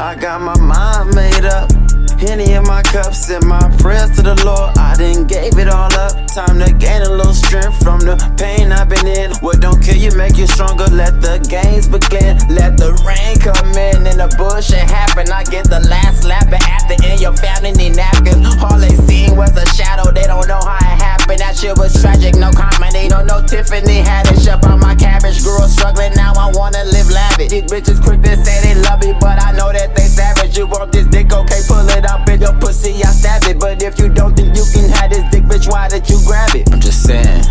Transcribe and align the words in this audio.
I 0.00 0.16
got 0.16 0.40
my 0.40 0.58
mind 0.58 1.14
made 1.14 1.44
up. 1.44 1.70
Henny 2.18 2.52
in 2.52 2.62
my 2.64 2.82
cups 2.82 3.28
and 3.30 3.44
my 3.46 3.62
prayers 3.78 4.10
to 4.16 4.22
the 4.22 4.34
Lord. 4.44 4.76
I 4.78 4.96
didn't 4.96 5.28
gave 5.28 5.58
it 5.58 5.68
all 5.68 5.92
up. 5.92 6.12
Time 6.34 6.58
to 6.58 6.72
gain 6.72 7.02
a 7.02 7.10
little 7.10 7.34
strength 7.34 7.78
from 7.82 8.00
the 8.00 8.16
pain 8.38 8.72
I've 8.72 8.88
been 8.88 9.06
in. 9.06 9.30
What 9.38 9.60
don't 9.60 9.80
kill 9.82 9.96
you 9.96 10.10
make 10.16 10.36
you 10.36 10.46
stronger. 10.46 10.86
Let 10.90 11.20
the 11.20 11.38
games 11.46 11.86
begin. 11.86 12.38
Let 12.48 12.76
the 12.76 12.90
rain 13.06 13.38
come 13.38 13.70
in 13.76 14.06
and 14.06 14.18
the 14.18 14.34
bullshit 14.38 14.88
happen. 14.88 15.30
I 15.30 15.44
get 15.44 15.70
the 15.70 15.80
last 15.86 16.24
lap, 16.24 16.48
and 16.50 17.38
found 17.38 17.66
in 17.66 17.74
the 17.74 17.90
napkins. 17.90 18.56
All 18.62 18.78
they 18.78 18.94
seen 19.06 19.36
was 19.36 19.56
a 19.56 19.66
shadow. 19.74 20.10
They 20.10 20.24
don't 20.24 20.48
know 20.48 20.60
how 20.60 20.78
it 20.80 20.98
happened. 21.02 21.38
That 21.38 21.56
shit 21.56 21.76
was 21.78 21.94
tragic. 22.00 22.34
No 22.36 22.50
comedy. 22.50 23.08
No, 23.08 23.22
no 23.22 23.40
Tiffany 23.46 24.02
Haddish. 24.02 24.44
Shut 24.44 24.64
on 24.66 24.80
my 24.80 24.94
cabbage. 24.94 25.13
Grew 25.24 25.56
up 25.56 25.70
struggling. 25.70 26.12
Now 26.14 26.32
I 26.36 26.52
wanna 26.52 26.84
live 26.84 27.08
lavish. 27.10 27.48
These 27.48 27.64
bitches 27.64 28.02
quick 28.04 28.20
to 28.22 28.36
say 28.44 28.60
they 28.60 28.80
love 28.82 29.00
me, 29.00 29.14
but 29.20 29.42
I 29.42 29.52
know 29.52 29.72
that 29.72 29.96
they 29.96 30.04
savage. 30.04 30.56
You 30.58 30.66
want 30.66 30.92
this 30.92 31.06
dick? 31.06 31.32
Okay, 31.32 31.60
pull 31.66 31.88
it 31.88 32.04
up 32.04 32.28
in 32.28 32.42
your 32.42 32.52
pussy. 32.60 32.92
I 33.02 33.08
stab 33.08 33.44
it. 33.44 33.58
But 33.58 33.82
if 33.82 33.98
you 33.98 34.10
don't 34.10 34.36
think 34.36 34.54
you 34.54 34.64
can 34.72 34.90
have 34.90 35.10
this 35.10 35.24
dick, 35.30 35.44
bitch, 35.44 35.70
why 35.70 35.88
did 35.88 36.08
you 36.10 36.20
grab 36.26 36.54
it? 36.54 36.70
I'm 36.72 36.80
just 36.80 37.02
saying, 37.04 37.44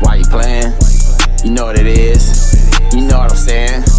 why 0.00 0.16
you 0.16 0.24
playing? 0.24 0.74
You 1.44 1.52
know 1.52 1.66
what 1.66 1.78
it 1.78 1.86
is. 1.86 2.58
You 2.92 3.02
know 3.02 3.18
what 3.18 3.30
I'm 3.30 3.36
saying. 3.36 3.89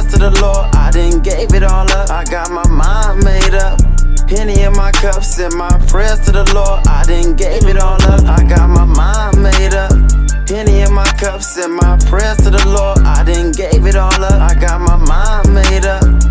My 0.00 0.08
to 0.08 0.18
the 0.18 0.30
Lord. 0.40 0.74
I 0.74 0.90
didn't 0.90 1.24
gave 1.24 1.52
it 1.52 1.62
all 1.62 1.90
up. 1.92 2.10
I 2.10 2.24
got 2.24 2.50
my 2.50 2.66
mind 2.68 3.22
made 3.22 3.52
up. 3.52 3.78
Henny 4.30 4.62
in 4.62 4.72
my 4.72 4.90
cups 4.92 5.38
and 5.38 5.54
my 5.54 5.68
prayers 5.88 6.20
to 6.20 6.32
the 6.32 6.44
Lord. 6.54 6.86
I 6.86 7.04
didn't 7.04 7.36
gave 7.36 7.66
it 7.66 7.76
all 7.76 8.00
up. 8.02 8.24
I 8.24 8.42
got 8.48 8.68
my 8.70 8.86
mind 8.86 9.42
made 9.42 9.74
up. 9.74 9.92
Henny 10.48 10.80
in 10.80 10.94
my 10.94 11.04
cups 11.18 11.58
and 11.58 11.74
my 11.74 11.98
prayers 12.08 12.38
to 12.38 12.50
the 12.50 12.66
Lord. 12.66 13.00
I 13.00 13.24
didn't 13.24 13.56
gave 13.56 13.84
it 13.84 13.96
all 13.96 14.24
up. 14.24 14.40
I 14.40 14.54
got 14.54 14.80
my 14.80 14.96
mind 14.96 15.54
made 15.54 15.84
up. 15.84 16.29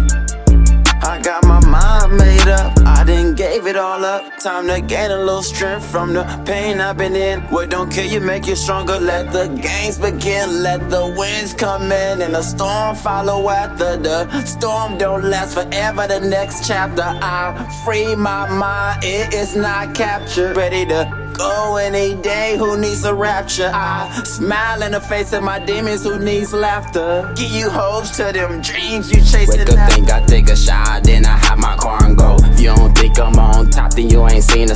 Up. 4.10 4.40
Time 4.40 4.68
to 4.68 4.82
gain 4.82 5.12
a 5.12 5.18
little 5.18 5.44
strength 5.44 5.86
from 5.86 6.14
the 6.14 6.24
pain 6.46 6.80
I've 6.82 6.98
been 6.98 7.16
in. 7.16 7.42
What 7.54 7.70
don't 7.70 7.92
kill 7.92 8.10
you 8.14 8.20
make 8.20 8.48
you 8.48 8.56
stronger. 8.56 8.98
Let 9.00 9.32
the 9.32 9.46
games 9.62 9.98
begin. 9.98 10.64
Let 10.64 10.90
the 10.90 11.06
winds 11.18 11.54
come 11.54 11.92
in 11.92 12.22
and 12.22 12.34
the 12.34 12.42
storm 12.42 12.96
follow 12.96 13.50
after. 13.50 13.98
The 13.98 14.46
storm 14.46 14.98
don't 14.98 15.24
last 15.34 15.54
forever. 15.54 16.08
The 16.08 16.22
next 16.22 16.68
chapter, 16.68 17.04
I 17.06 17.44
free 17.84 18.16
my 18.16 18.50
mind. 18.50 19.04
It 19.04 19.34
is 19.34 19.56
not 19.56 19.96
captured. 19.96 20.58
Ready 20.58 20.86
to 20.88 21.02
go 21.38 21.78
any 21.78 22.16
day. 22.22 22.58
Who 22.58 22.78
needs 22.80 23.04
a 23.06 23.14
rapture? 23.14 23.72
I 23.74 24.24
smile 24.26 24.82
in 24.82 24.92
the 24.94 25.02
face 25.02 25.34
of 25.34 25.44
my 25.44 25.60
demons. 25.60 26.04
Who 26.04 26.20
needs 26.20 26.52
laughter? 26.54 27.32
Give 27.36 27.52
you 27.52 27.70
hopes 27.70 28.10
to 28.18 28.32
them 28.34 28.62
dreams 28.62 29.12
you 29.12 29.22
chasing. 29.22 29.60
Wake 29.60 29.70
up, 29.70 29.78
after. 29.78 29.96
think 29.96 30.12
I 30.12 30.26
take 30.26 30.50
a 30.50 30.56
shot, 30.56 31.04
then 31.04 31.26
I 31.26 31.38
hop 31.38 31.58
my 31.60 31.76
car 31.78 32.04
and 32.06 32.18
go. 32.18 32.38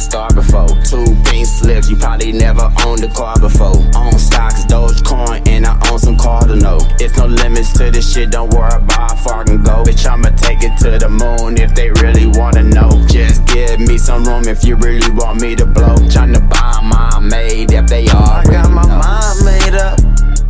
Star 0.03 0.33
before. 0.33 0.67
Two 0.83 1.05
pink 1.25 1.47
slips, 1.47 1.89
you 1.89 1.95
probably 1.95 2.33
never 2.33 2.69
owned 2.85 3.03
a 3.03 3.07
car 3.07 3.39
before. 3.39 3.77
Own 3.95 4.19
stocks, 4.19 4.65
Dogecoin, 4.65 5.47
and 5.47 5.65
I 5.65 5.73
own 5.89 5.97
some 5.97 6.17
Cardano. 6.17 6.77
It's 6.99 7.17
no 7.17 7.25
limits 7.25 7.71
to 7.73 7.89
this 7.89 8.13
shit, 8.13 8.31
don't 8.31 8.53
worry 8.53 8.73
about 8.73 9.11
how 9.11 9.15
far 9.15 9.41
I 9.41 9.43
can 9.45 9.63
go. 9.63 9.83
Bitch, 9.83 10.05
I'ma 10.05 10.29
take 10.35 10.59
it 10.61 10.77
to 10.79 10.99
the 10.99 11.09
moon 11.09 11.57
if 11.57 11.73
they 11.73 11.89
really 12.03 12.27
wanna 12.27 12.63
know. 12.63 12.91
Just 13.07 13.45
give 13.47 13.79
me 13.79 13.97
some 13.97 14.25
room 14.25 14.43
if 14.45 14.65
you 14.65 14.75
really 14.75 15.09
want 15.11 15.41
me 15.41 15.55
to 15.55 15.65
blow. 15.65 15.95
Tryna 16.11 16.47
buy 16.49 16.81
my 16.83 17.19
made 17.19 17.71
if 17.71 17.87
they 17.87 18.07
are. 18.09 18.39
I 18.39 18.43
got 18.43 18.69
my 18.69 18.85
mind 18.85 19.45
made 19.45 19.75
up. 19.75 19.99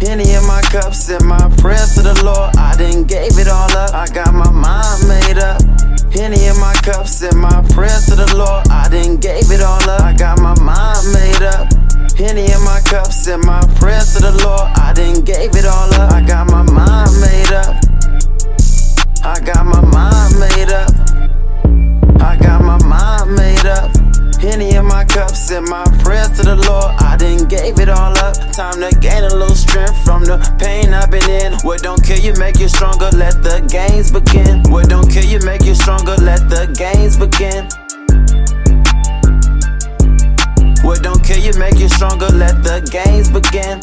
Henny 0.02 0.34
in 0.34 0.46
my 0.46 0.62
cups 0.64 1.10
and 1.10 1.26
my 1.26 1.43
all 9.64 9.90
up. 9.90 10.02
I 10.02 10.14
got 10.14 10.40
my 10.40 10.54
mind 10.62 11.04
made 11.14 11.42
up. 11.42 11.72
Henny 12.18 12.52
in 12.52 12.62
my 12.64 12.82
cups 12.86 13.28
and 13.28 13.44
my 13.46 13.62
prayers 13.80 14.14
to 14.14 14.20
the 14.20 14.32
Lord. 14.44 14.70
I 14.78 14.94
didn't 14.94 15.26
gave 15.26 15.56
it 15.56 15.66
all 15.66 15.94
up. 15.96 16.12
I 16.12 16.22
got 16.22 16.52
my 16.52 16.64
mind 16.64 17.12
made 17.20 17.54
up. 17.54 17.76
I 19.24 19.40
got 19.40 19.66
my 19.66 19.82
mind 19.82 20.40
made 20.40 20.70
up. 20.70 20.92
I 22.22 22.38
got 22.38 22.62
my 22.62 22.78
mind 22.86 23.36
made 23.36 23.66
up. 23.66 23.90
Henny 24.40 24.76
in 24.76 24.86
my 24.86 25.06
cups 25.06 25.52
and 25.52 25.68
my 25.70 25.84
prayers 26.04 26.32
to 26.38 26.44
the 26.44 26.56
Lord. 26.56 26.92
I 27.00 27.16
didn't 27.18 27.48
gave 27.48 27.80
it 27.80 27.90
all 27.90 28.18
up. 28.20 28.36
Time 28.52 28.82
to 28.82 28.92
gain 29.00 29.24
a 29.24 29.34
little 29.34 29.56
strength 29.56 30.04
from 30.04 30.26
the 30.26 30.38
pain 30.60 30.94
I've 30.94 31.10
been 31.10 31.28
in. 31.30 31.54
What 31.64 31.82
don't 31.82 32.04
kill 32.04 32.20
you 32.20 32.34
make 32.36 32.60
you 32.60 32.68
stronger. 32.68 33.10
Let 33.16 33.42
the 33.42 33.66
games 33.72 34.12
begin. 34.12 34.64
What 34.70 34.90
don't 34.90 35.10
kill 35.10 35.26
you 35.26 35.40
make 35.46 35.64
you 35.64 35.74
stronger. 35.74 36.16
Let 36.20 36.50
the 36.50 36.68
games 36.78 37.18
begin. 37.18 37.70
You 41.44 41.54
make 41.60 41.78
you 41.78 41.90
stronger. 41.90 42.28
Let 42.28 42.64
the 42.64 42.80
games 42.90 43.30
begin. 43.30 43.82